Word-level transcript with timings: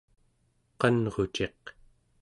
qanruciq 0.79 1.61